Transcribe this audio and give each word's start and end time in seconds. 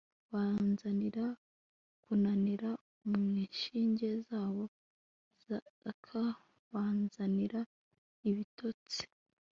banzanira 0.31 1.25
kunanirwa 2.03 2.71
mu 3.07 3.19
nshinge 3.41 4.09
zabo 4.27 4.63
zaka, 5.81 6.23
banzanira 6.71 7.61
ibitotsi 8.29 9.03